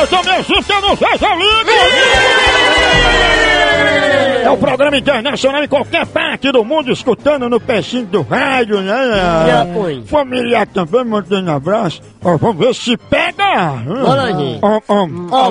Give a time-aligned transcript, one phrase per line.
[0.00, 1.70] Agora me assustando, vocês eu ligo!
[4.44, 8.94] É o programa internacional em qualquer parte do mundo, escutando no pecinho do rádio, né?
[10.06, 12.00] Familiar também, mantendo abraço.
[12.24, 13.72] Ó, vamos ver se pega!
[13.84, 14.60] Bora, gente.
[14.62, 15.50] Ó, ó, ó,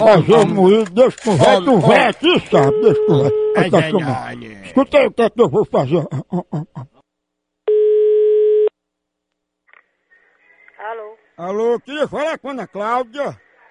[0.00, 2.80] ó, Zé Moído, deixa com o reto, o aqui, sabe?
[2.80, 4.44] Deixa com o reto.
[4.64, 5.96] Escuta aí o que é que eu vou fazer.
[5.96, 6.84] Ó, ó, ó, ó.
[10.84, 11.16] Alô?
[11.38, 13.30] Alô, queria falar com a Ana Cláudia.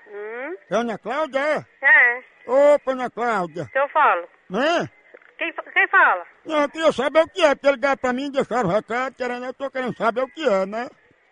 [0.09, 0.56] Hum?
[0.71, 1.65] É a Ana Cláudia, é?
[1.86, 3.69] É, Opa, Ana Cláudia.
[3.71, 4.28] que eu falo.
[4.50, 4.89] Né?
[5.38, 6.25] Quem, quem fala?
[6.43, 9.14] Não, eu queria saber o que é, porque ligaram pra mim e deixaram o recado,
[9.15, 10.89] querendo, eu tô querendo saber o que é, né?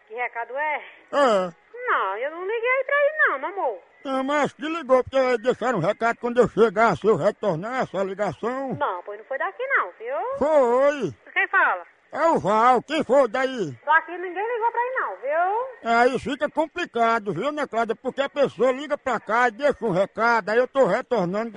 [0.07, 0.75] Que recado é?
[1.13, 1.51] É.
[1.73, 3.79] Não, eu não liguei pra ele não, meu amor.
[4.05, 8.03] Não, mas acho que ligou, porque deixaram um recado quando eu chegasse, eu retornasse a
[8.03, 8.75] ligação.
[8.75, 10.37] Não, pois não foi daqui não, viu?
[10.37, 11.11] Foi.
[11.33, 11.83] Quem fala?
[12.13, 13.71] É o Val, quem foi daí?
[13.85, 15.50] Daqui ninguém ligou pra ele não, viu?
[15.83, 17.95] Aí fica complicado, viu, né, Cláudia?
[17.95, 21.51] Porque a pessoa liga pra cá e deixa um recado, aí eu tô retornando.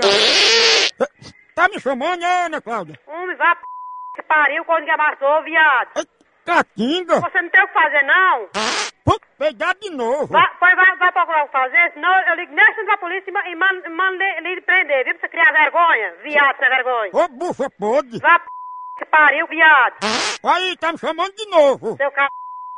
[1.54, 2.98] Tá me chamando, né, Ana Cláudia?
[3.06, 3.62] Homem, vá p...
[4.16, 5.90] que pariu quando que amassou, viado.
[5.96, 6.04] Ai,
[6.44, 7.20] Catinga!
[7.20, 8.48] Você não tem o que fazer não?
[9.04, 10.26] Pô, pegar de novo!
[10.26, 13.32] Vai, vai, vai, vai procurar o que fazer, senão eu ligo nessa pra polícia e
[13.32, 15.14] ma- mando, mando lhe prender, viu?
[15.14, 17.10] Pra você criar vergonha, viado sem vergonha.
[17.12, 18.18] Ô, bufa podre!
[18.20, 18.46] Vá p...
[18.98, 19.96] que pariu, viado.
[20.44, 21.96] Aí, tá me chamando de novo!
[21.96, 22.16] Seu c...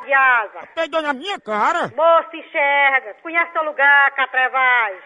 [0.04, 0.66] de asa.
[0.74, 1.90] Pegou na minha cara!
[1.94, 3.14] Moço, enxerga.
[3.22, 4.98] Conhece seu lugar, Catrevaz.